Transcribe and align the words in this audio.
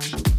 time. 0.00 0.29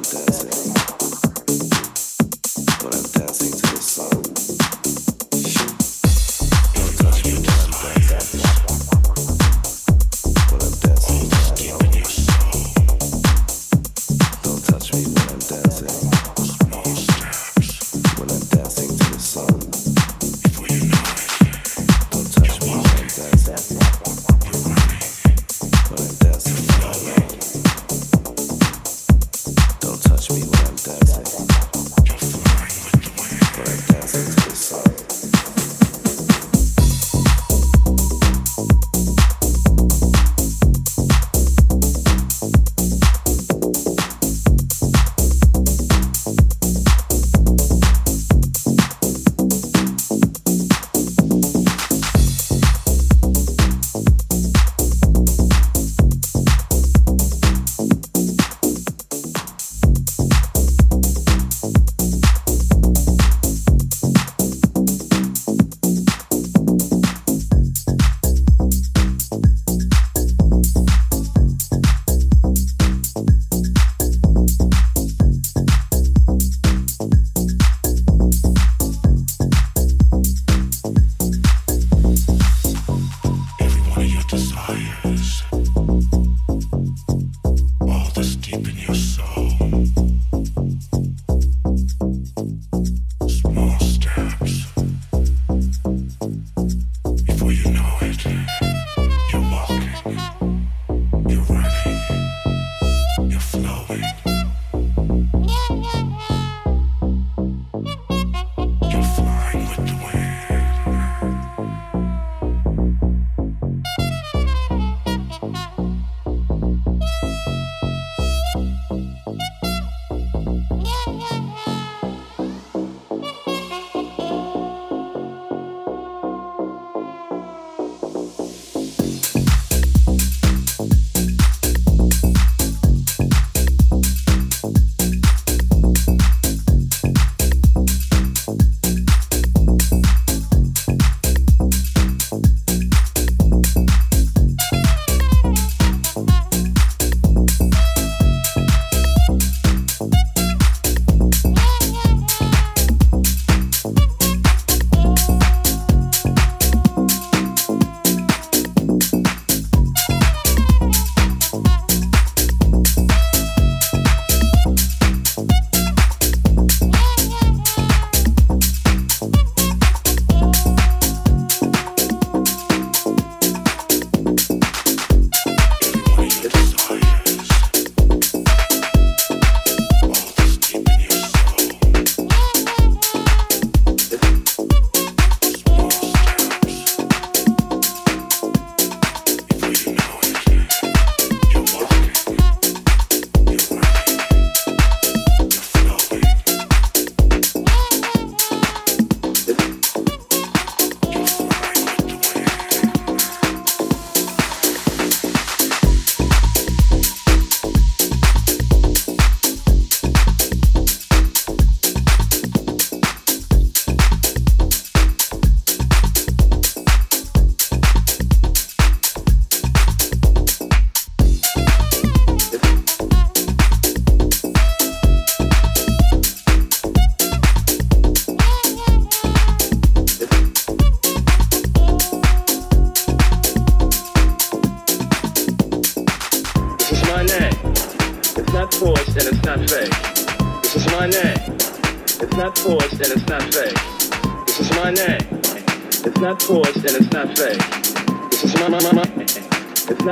does 0.00 0.44
it? 0.44 0.51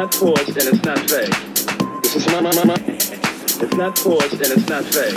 Not 0.00 0.14
forced 0.14 0.48
and 0.48 0.56
it's 0.56 0.82
not 0.82 0.98
fake. 1.10 1.28
This 2.02 2.16
is 2.16 2.26
my 2.28 2.40
my 2.40 2.50
my. 2.54 2.64
my. 2.64 2.74
It's 2.86 3.76
not 3.76 3.98
forced 3.98 4.32
and 4.32 4.46
it's 4.46 4.66
not 4.66 4.82
fake. 4.84 5.14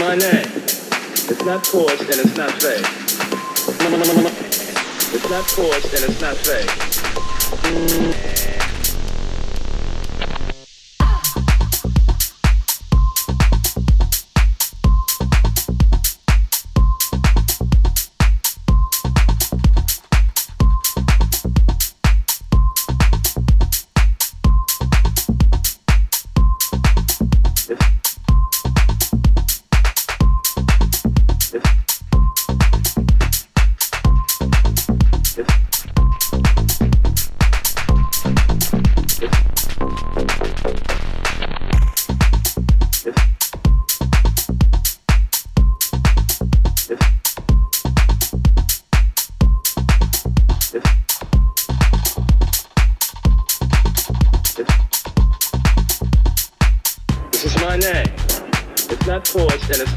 My 0.00 0.14
name. 0.14 0.48
It's 1.28 1.44
not 1.44 1.66
forced 1.66 2.00
and 2.00 2.18
it's 2.24 2.34
not 2.34 2.50
fake. 2.62 2.86
It's 5.12 5.28
not 5.28 5.44
forced 5.44 5.92
and 5.92 6.04
it's 6.08 6.20
not 6.22 6.36
fake. 6.38 6.72
This 7.60 8.23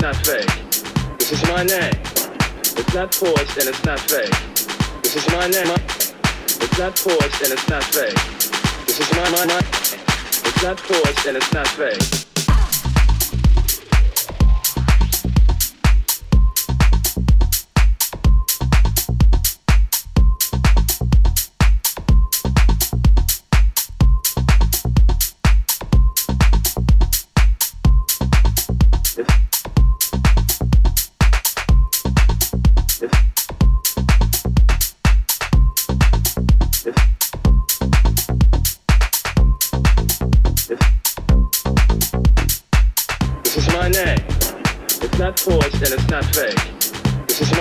not 0.08 0.26
fake. 0.26 1.20
This 1.20 1.34
is 1.34 1.44
my 1.50 1.64
name. 1.66 1.92
It's 2.80 2.94
not 2.94 3.14
forced 3.14 3.58
and 3.58 3.68
it's 3.68 3.84
not 3.84 4.00
fake. 4.00 4.32
This 5.04 5.18
is 5.18 5.28
my 5.34 5.50
name. 5.50 5.68
It's 6.46 6.80
not 6.80 6.98
forced 6.98 7.42
and 7.44 7.52
it's 7.52 7.68
not 7.68 7.84
fake. 7.84 8.16
This 8.86 9.02
is 9.02 9.12
my 9.12 9.30
my 9.32 9.46
my. 9.48 9.60
It's 9.60 10.64
not 10.64 10.80
forced 10.80 11.26
and 11.26 11.36
it's 11.36 11.52
not 11.52 11.68
fake. 11.68 12.17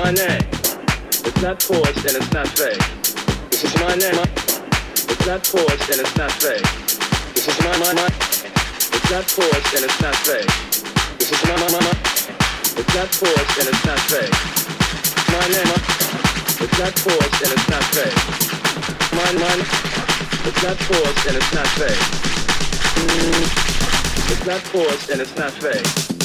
My 0.06 0.12
name. 0.12 0.46
It's 1.26 1.42
not 1.42 1.60
forced 1.60 2.06
and 2.06 2.14
it's 2.14 2.32
not 2.32 2.46
fake. 2.54 2.78
This 3.50 3.64
is 3.64 3.74
my 3.82 3.90
name. 3.98 4.14
It's 4.14 5.26
not 5.26 5.44
forced 5.44 5.90
and 5.90 5.98
it's 5.98 6.16
not 6.16 6.30
fake. 6.30 6.62
This 7.34 7.48
is 7.48 7.58
my 7.66 7.74
my 7.82 7.90
my. 7.92 8.06
It's 8.06 9.10
not 9.10 9.24
forced 9.26 9.74
and 9.74 9.82
it's 9.82 10.00
not 10.00 10.14
fake. 10.22 10.46
This 11.18 11.32
is 11.34 11.42
my 11.50 11.58
my 11.58 11.66
my. 11.74 11.82
my. 11.82 11.94
It's 12.78 12.94
not 12.94 13.08
forced 13.18 13.58
and 13.58 13.66
it's 13.66 13.84
not 13.84 13.98
fake. 14.06 14.34
My 15.34 15.46
name. 15.50 15.74
It's 16.62 16.78
not 16.78 16.94
forced 17.02 17.42
and 17.42 17.50
it's 17.50 17.68
not 17.68 17.84
fake. 17.90 18.18
Mine 19.10 19.38
mine. 19.42 19.62
It's 20.46 20.62
not 20.62 20.78
forced 20.86 21.26
and 21.26 21.36
it's 21.36 21.52
not 21.52 21.66
fake. 21.82 22.02
It's 24.30 24.46
not 24.46 24.60
forced 24.70 25.10
and 25.10 25.20
it's 25.20 25.36
not 25.36 25.50
fake. 25.50 26.15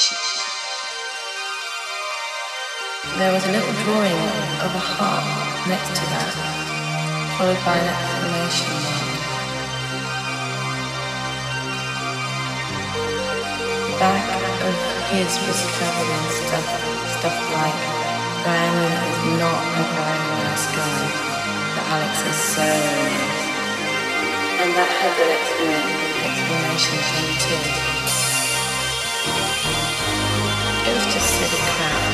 There 0.00 0.16
was 3.36 3.44
a 3.44 3.52
little 3.52 3.76
drawing 3.84 4.16
of 4.64 4.72
a 4.72 4.80
heart 4.80 5.28
next 5.68 5.92
to 5.92 6.00
that, 6.08 6.32
followed 7.36 7.60
by 7.68 7.76
an 7.76 7.84
exclamation 7.84 8.80
mark. 8.80 9.12
Back 14.00 14.24
of 14.64 14.72
his 15.12 15.36
was 15.44 15.60
covered 15.76 16.10
in 16.16 16.24
stuff, 16.48 16.64
stuff 17.20 17.36
like 17.52 17.80
Diana 18.40 18.88
is 19.04 19.20
not 19.36 19.60
a 19.60 19.84
very 19.84 20.24
nice 20.40 20.64
guy, 20.72 21.12
but 21.76 21.84
Alex 21.92 22.24
is 22.24 22.40
so. 22.56 22.72
And 24.64 24.72
that 24.80 24.88
had 24.96 25.12
an 25.20 25.28
explanation 26.24 26.96
thing 27.04 27.36
too. 27.36 27.99
It 31.22 31.26
was 31.26 32.09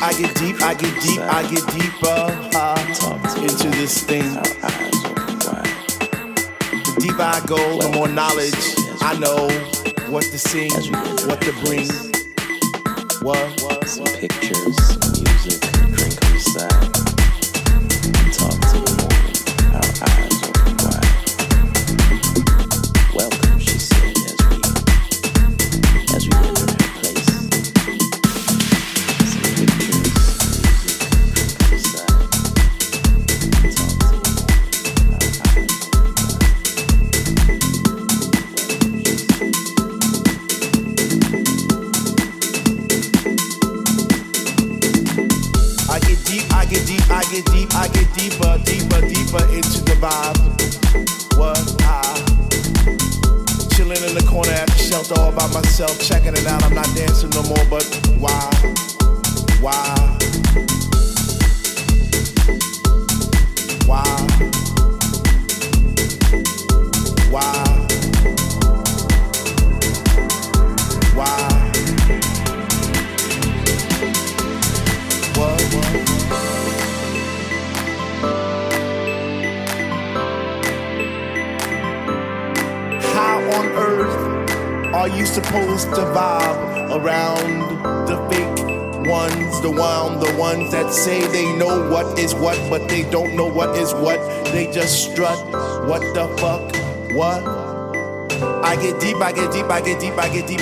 I 0.00 0.12
get 0.12 0.34
deep, 0.36 0.62
I 0.62 0.74
get 0.74 1.02
deep, 1.02 1.20
I 1.20 1.42
get 1.42 1.66
deeper 1.74 2.50
uh, 2.54 2.78
into 3.42 3.68
this 3.76 4.04
thing. 4.04 4.34
The 6.84 6.96
deeper 7.00 7.22
I 7.22 7.40
go, 7.46 7.80
the 7.80 7.88
more 7.90 8.06
knowledge 8.08 8.54
I 9.00 9.18
know 9.18 9.48
what 10.08 10.22
to 10.22 10.38
sing, 10.38 10.70
what 11.26 11.40
to 11.40 11.52
bring. 11.64 11.88
What? 13.22 13.88
Some 13.88 14.06
pictures, 14.06 14.76
music, 15.20 15.60
drink 15.90 16.24
on 16.24 16.32
the 16.32 16.40
side. 16.40 16.87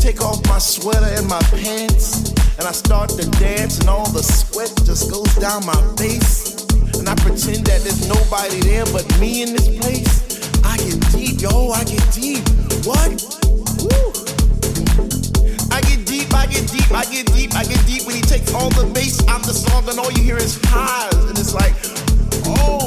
Take 0.00 0.22
off 0.22 0.40
my 0.48 0.58
sweater 0.58 1.06
and 1.06 1.28
my 1.28 1.38
pants, 1.52 2.32
and 2.58 2.66
I 2.66 2.72
start 2.72 3.10
to 3.10 3.30
dance, 3.38 3.78
and 3.80 3.88
all 3.88 4.08
the 4.10 4.22
sweat 4.22 4.72
just 4.86 5.10
goes 5.10 5.32
down 5.36 5.64
my 5.66 5.76
face. 5.96 6.64
And 6.98 7.06
I 7.06 7.14
pretend 7.16 7.66
that 7.68 7.84
there's 7.84 8.08
nobody 8.08 8.60
there 8.60 8.86
but 8.96 9.04
me 9.20 9.42
in 9.42 9.52
this 9.52 9.68
place. 9.78 10.24
I 10.64 10.78
get 10.78 10.98
deep, 11.12 11.42
yo, 11.42 11.68
I 11.68 11.84
get 11.84 12.02
deep. 12.16 12.40
What? 12.88 13.12
Woo. 13.84 14.12
I 15.70 15.80
get 15.84 16.06
deep, 16.06 16.32
I 16.32 16.46
get 16.46 16.66
deep, 16.72 16.90
I 16.90 17.04
get 17.04 17.26
deep, 17.36 17.54
I 17.54 17.64
get 17.64 17.84
deep. 17.86 18.06
When 18.06 18.16
he 18.16 18.22
takes 18.22 18.54
all 18.54 18.70
the 18.70 18.90
bass 18.94 19.20
out 19.28 19.42
the 19.42 19.52
song, 19.52 19.86
and 19.86 19.98
all 19.98 20.10
you 20.12 20.22
hear 20.22 20.38
is 20.38 20.58
highs, 20.64 21.14
and 21.14 21.38
it's 21.38 21.52
like, 21.52 21.76
oh. 22.58 22.79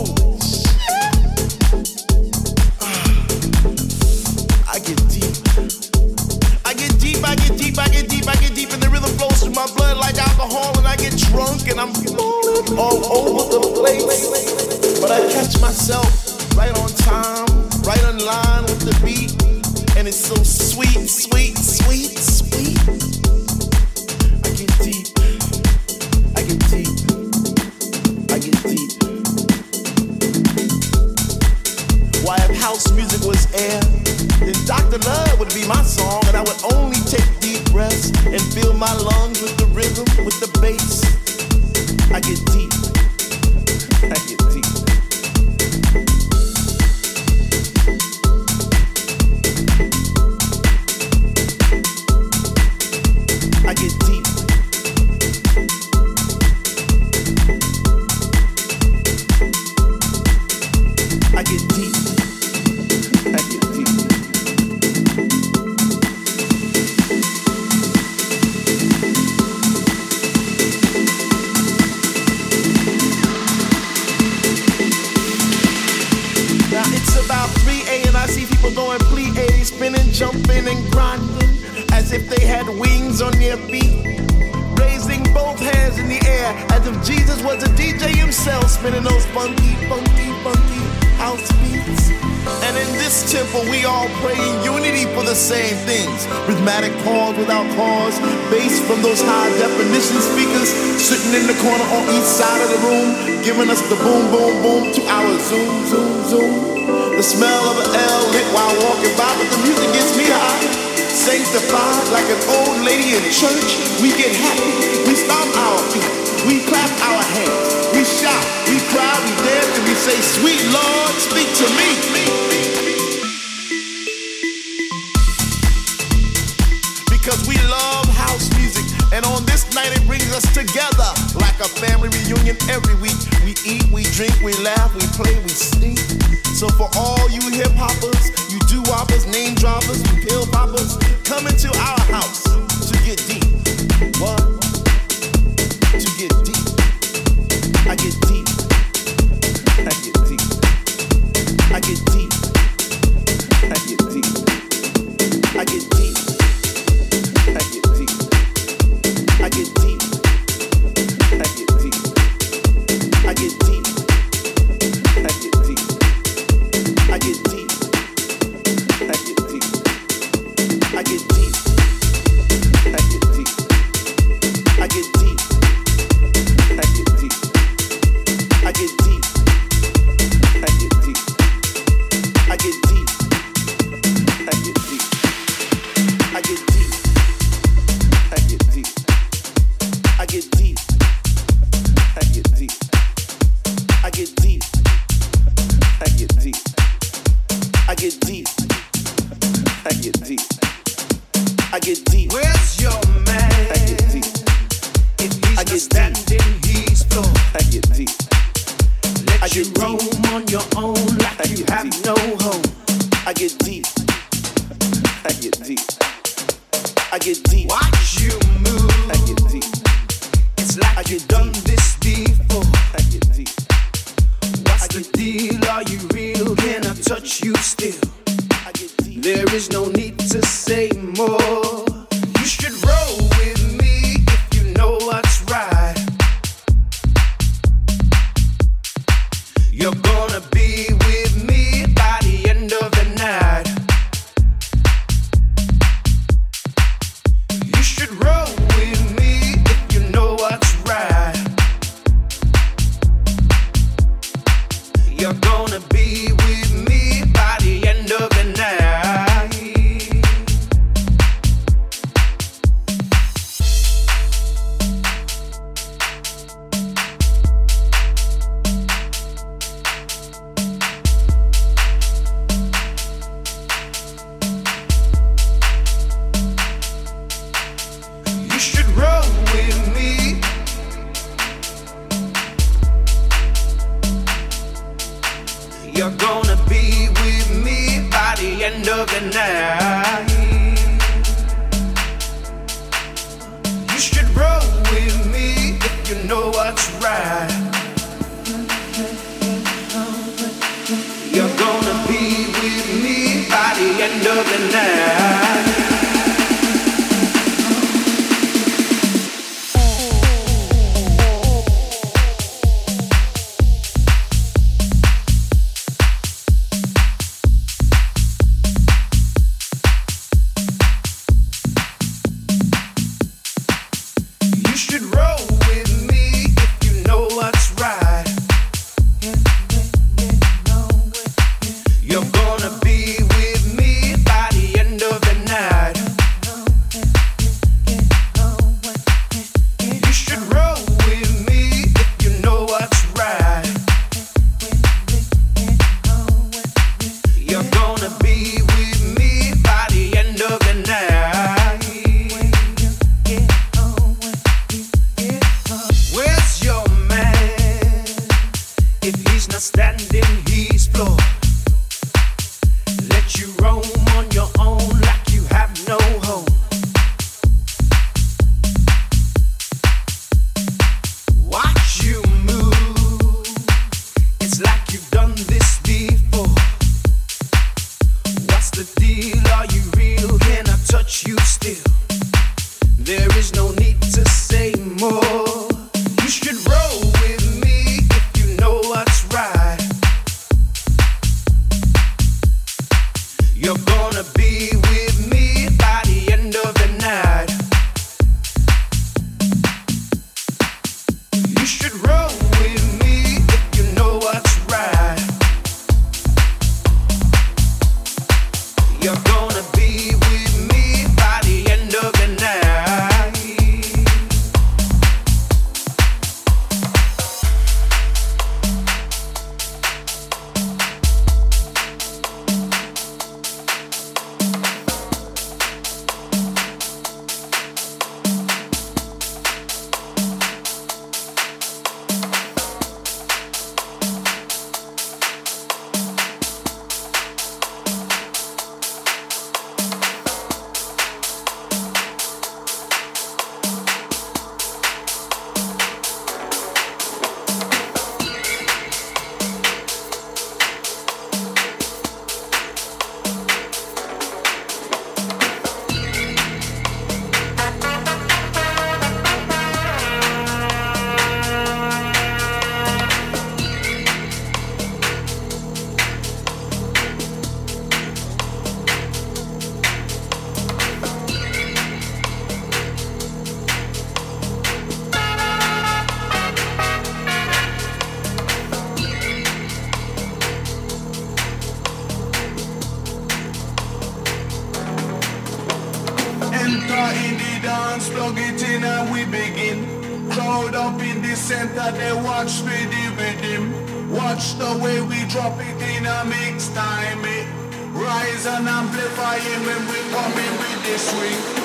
center, 491.54 491.92
they 491.98 492.14
watch 492.14 492.54
me 492.68 492.78
the 492.94 493.04
rhythm. 493.18 493.64
Eh, 493.74 494.18
watch 494.18 494.46
the 494.58 494.72
way 494.84 494.98
we 495.02 495.20
drop 495.34 495.56
it 495.70 495.80
in 495.94 496.06
a 496.06 496.20
mix 496.26 496.70
time. 496.70 497.24
It 497.38 497.48
rise 497.94 498.46
and 498.54 498.68
amplify 498.68 499.38
it 499.52 499.60
when 499.68 499.82
we 499.92 500.00
come 500.16 500.36
in 500.46 500.54
with 500.62 500.80
this 500.86 501.04
swing. 501.10 501.63